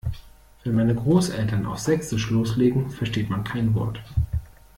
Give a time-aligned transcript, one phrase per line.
[0.63, 4.01] Wenn meine Großeltern auf sächsisch loslegen, versteht man kein Wort.